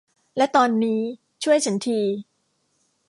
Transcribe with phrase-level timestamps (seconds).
[0.37, 0.99] และตอนนี้
[1.43, 1.99] ช่วยฉันที